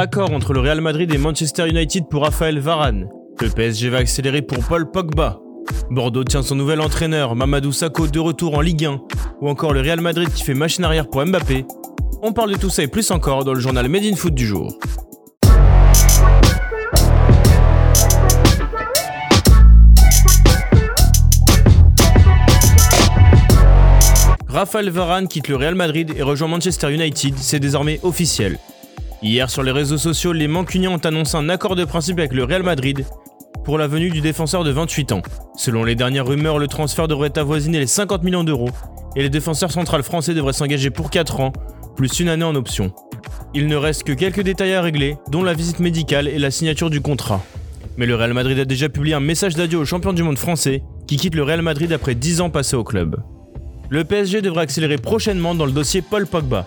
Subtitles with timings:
[0.00, 3.08] Accord entre le Real Madrid et Manchester United pour Raphaël Varane.
[3.40, 5.40] Le PSG va accélérer pour Paul Pogba.
[5.90, 9.00] Bordeaux tient son nouvel entraîneur, Mamadou Sakho, de retour en Ligue 1.
[9.40, 11.64] Ou encore le Real Madrid qui fait machine arrière pour Mbappé.
[12.22, 14.46] On parle de tout ça et plus encore dans le journal Made in Foot du
[14.46, 14.78] jour.
[24.46, 28.60] Raphaël Varane quitte le Real Madrid et rejoint Manchester United, c'est désormais officiel.
[29.20, 32.44] Hier sur les réseaux sociaux, les Mancuniens ont annoncé un accord de principe avec le
[32.44, 33.04] Real Madrid
[33.64, 35.22] pour la venue du défenseur de 28 ans.
[35.56, 38.70] Selon les dernières rumeurs, le transfert devrait avoisiner les 50 millions d'euros
[39.16, 41.52] et les défenseurs central français devraient s'engager pour 4 ans,
[41.96, 42.92] plus une année en option.
[43.54, 46.88] Il ne reste que quelques détails à régler, dont la visite médicale et la signature
[46.88, 47.42] du contrat.
[47.96, 50.84] Mais le Real Madrid a déjà publié un message d'adieu au champion du monde français,
[51.08, 53.16] qui quitte le Real Madrid après 10 ans passés au club.
[53.90, 56.66] Le PSG devrait accélérer prochainement dans le dossier Paul Pogba.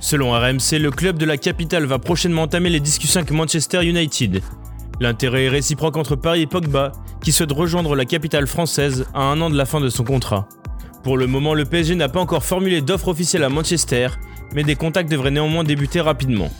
[0.00, 4.42] Selon RMC, le club de la capitale va prochainement entamer les discussions avec Manchester United.
[4.98, 9.40] L'intérêt est réciproque entre Paris et Pogba, qui souhaite rejoindre la capitale française à un
[9.40, 10.48] an de la fin de son contrat.
[11.02, 14.08] Pour le moment, le PSG n'a pas encore formulé d'offre officielle à Manchester,
[14.54, 16.50] mais des contacts devraient néanmoins débuter rapidement.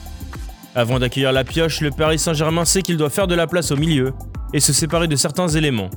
[0.75, 3.75] Avant d'accueillir la pioche, le Paris Saint-Germain sait qu'il doit faire de la place au
[3.75, 4.13] milieu
[4.53, 5.89] et se séparer de certains éléments.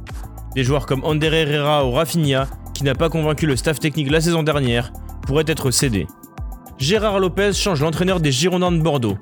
[0.54, 4.20] Des joueurs comme Ander Herrera ou Rafinha qui n'a pas convaincu le staff technique la
[4.20, 4.92] saison dernière,
[5.26, 6.06] pourrait être cédé.
[6.78, 9.16] Gérard Lopez change l'entraîneur des Girondins de Bordeaux.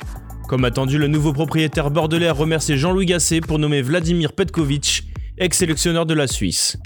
[0.49, 5.05] Comme attendu, le nouveau propriétaire bordelais a remercié Jean-Louis Gasset pour nommer Vladimir Petkovic,
[5.39, 6.79] ex-sélectionneur de la Suisse.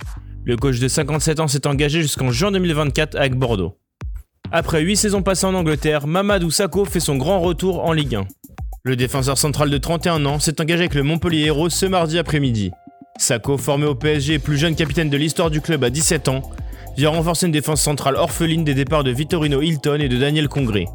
[0.44, 3.78] Le coach de 57 ans s'est engagé jusqu'en juin 2024 avec Bordeaux.
[4.52, 8.26] Après 8 saisons passées en Angleterre, Mamadou Sakho fait son grand retour en Ligue 1.
[8.84, 12.70] Le défenseur central de 31 ans s'est engagé avec le Montpellier Héros ce mardi après-midi.
[13.18, 16.42] Sako, formé au PSG plus jeune capitaine de l'histoire du club à 17 ans,
[16.96, 20.86] vient renforcer une défense centrale orpheline des départs de Vittorino Hilton et de Daniel Congré.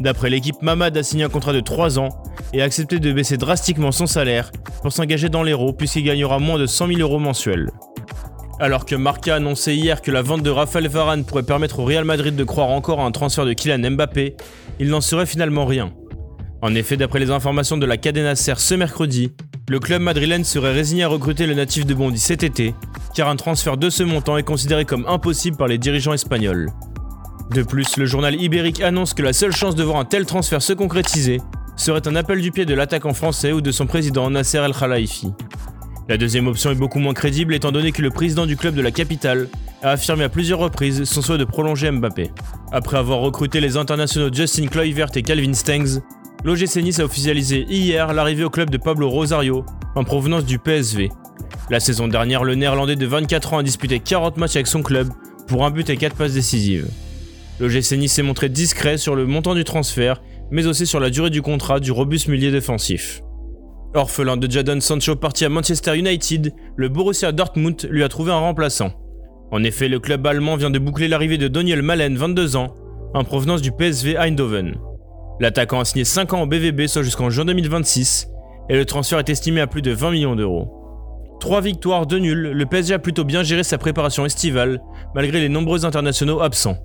[0.00, 2.08] D'après l'équipe, Mamad a signé un contrat de 3 ans
[2.52, 4.50] et a accepté de baisser drastiquement son salaire
[4.82, 7.70] pour s'engager dans l'Hérault puisqu'il gagnera moins de 100 000 euros mensuels.
[8.60, 11.84] Alors que Marca a annoncé hier que la vente de Rafael Varane pourrait permettre au
[11.84, 14.36] Real Madrid de croire encore à un transfert de Kylian Mbappé,
[14.78, 15.92] il n'en serait finalement rien.
[16.62, 19.32] En effet, d'après les informations de la Cadena Ser ce mercredi,
[19.70, 22.74] le club madrilène serait résigné à recruter le natif de Bondy cet été,
[23.14, 26.70] car un transfert de ce montant est considéré comme impossible par les dirigeants espagnols.
[27.50, 30.60] De plus, le journal ibérique annonce que la seule chance de voir un tel transfert
[30.60, 31.40] se concrétiser
[31.76, 35.32] serait un appel du pied de l'attaquant français ou de son président Nasser El Khalifi.
[36.08, 38.82] La deuxième option est beaucoup moins crédible étant donné que le président du club de
[38.82, 39.48] la capitale
[39.82, 42.30] a affirmé à plusieurs reprises son souhait de prolonger Mbappé.
[42.72, 46.02] Après avoir recruté les internationaux Justin Kluivert et Calvin Stengs,
[46.44, 49.64] l'OGC Nice a officialisé hier l'arrivée au club de Pablo Rosario,
[49.96, 51.08] en provenance du PSV.
[51.70, 55.08] La saison dernière, le néerlandais de 24 ans a disputé 40 matchs avec son club
[55.48, 56.86] pour un but et 4 passes décisives.
[57.60, 61.30] L'OGC Nice s'est montré discret sur le montant du transfert, mais aussi sur la durée
[61.30, 63.22] du contrat du robuste milieu défensif.
[63.94, 68.38] Orphelin de Jadon Sancho parti à Manchester United, le Borussia Dortmund lui a trouvé un
[68.38, 68.92] remplaçant.
[69.50, 72.74] En effet, le club allemand vient de boucler l'arrivée de Daniel Malen, 22 ans,
[73.14, 74.74] en provenance du PSV Eindhoven.
[75.40, 78.28] L'attaquant a signé 5 ans au BVB, soit jusqu'en juin 2026,
[78.68, 80.70] et le transfert est estimé à plus de 20 millions d'euros.
[81.40, 84.80] 3 victoires, 2 nuls, le PSG a plutôt bien géré sa préparation estivale,
[85.14, 86.78] malgré les nombreux internationaux absents.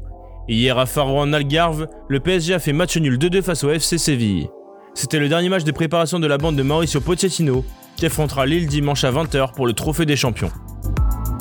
[0.47, 4.49] Hier à Farouan Algarve, le PSG a fait match nul 2-2 face au FC Séville.
[4.95, 7.63] C'était le dernier match de préparation de la bande de Mauricio Pochettino,
[7.95, 10.51] qui affrontera Lille dimanche à 20h pour le Trophée des Champions.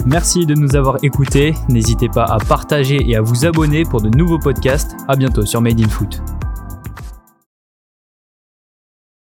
[0.05, 4.17] Merci de nous avoir écoutés, n'hésitez pas à partager et à vous abonner pour de
[4.17, 4.95] nouveaux podcasts.
[5.09, 6.21] A bientôt sur Made in Foot.